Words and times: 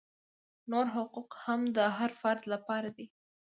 نور 0.71 0.85
حقوق 0.95 1.29
هم 1.45 1.61
د 1.75 1.77
هر 1.97 2.11
فرد 2.21 2.43
لپاره 2.53 2.89
دي. 2.97 3.05